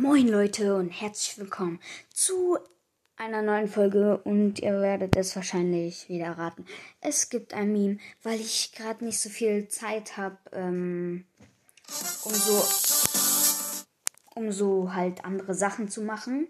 [0.00, 2.58] Moin Leute und herzlich willkommen zu
[3.16, 6.64] einer neuen Folge und ihr werdet es wahrscheinlich wieder raten.
[7.02, 11.26] Es gibt ein Meme, weil ich gerade nicht so viel Zeit habe, ähm,
[12.24, 12.64] um so
[14.34, 16.48] um so halt andere Sachen zu machen.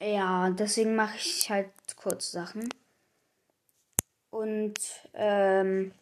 [0.00, 2.68] Ja, deswegen mache ich halt kurz Sachen.
[4.30, 4.80] Und
[5.14, 5.92] ähm,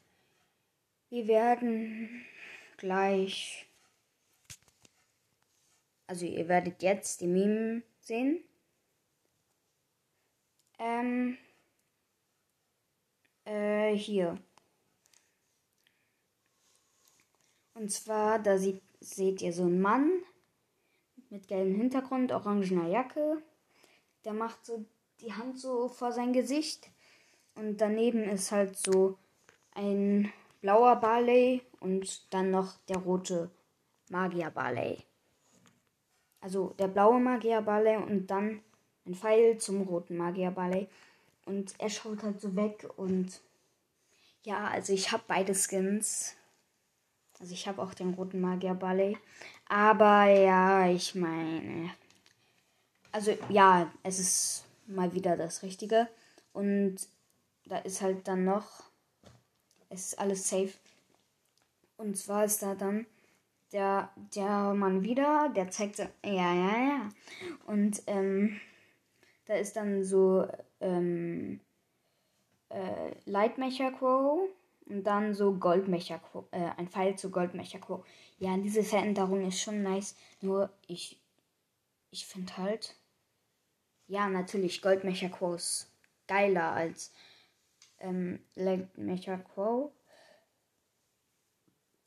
[1.11, 2.24] wir werden
[2.79, 3.66] gleich
[6.07, 8.44] also ihr werdet jetzt die Meme sehen.
[10.79, 11.36] Ähm,
[13.44, 14.39] äh, hier.
[17.75, 20.11] Und zwar, da sieht, seht ihr so einen Mann
[21.31, 23.43] mit gelbem Hintergrund, orangener Jacke.
[24.25, 24.84] Der macht so
[25.20, 26.90] die Hand so vor sein Gesicht.
[27.54, 29.18] Und daneben ist halt so
[29.73, 33.50] ein blauer Barley und dann noch der rote
[34.11, 35.05] Magier Barley.
[36.47, 38.61] Also der blaue Magier Barley und dann
[39.05, 40.87] ein Pfeil zum roten Magier Barley.
[41.45, 43.41] Und er schaut halt so weg und
[44.45, 46.37] ja, also ich habe beide Skins.
[47.41, 49.19] Also ich habe auch den roten Magier Barley.
[49.69, 51.91] Aber ja, ich meine.
[53.11, 56.09] Also ja, es ist mal wieder das Richtige.
[56.53, 57.09] Und
[57.65, 58.85] da ist halt dann noch.
[59.89, 60.75] Es ist alles safe.
[61.97, 63.05] Und zwar ist da dann
[63.77, 67.09] der, der Mann wieder, der zeigt ja, ja, ja.
[67.67, 68.59] Und ähm,
[69.45, 70.49] da ist dann so
[70.81, 71.61] ähm,
[72.71, 74.49] äh, Lightmecher Crow
[74.87, 78.03] und dann so Goldmecher Crow, äh, ein Pfeil zu Goldmecher Crow.
[78.39, 81.21] Ja, diese Veränderung ist schon nice, nur ich,
[82.11, 82.97] ich finde halt,
[84.07, 85.93] ja, natürlich, Goldmecher Crow ist
[86.27, 87.13] geiler als
[87.99, 89.93] ähm, Lightmecher Crow.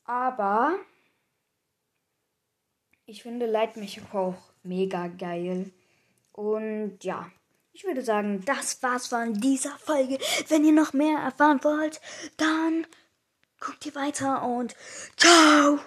[0.06, 0.80] Aber
[3.09, 5.71] ich finde Lightmecher auch mega geil.
[6.31, 7.29] Und ja,
[7.73, 10.19] ich würde sagen, das war's von dieser Folge.
[10.47, 12.00] Wenn ihr noch mehr erfahren wollt,
[12.38, 12.85] dann
[13.59, 14.75] guckt ihr weiter und
[15.17, 15.79] ciao!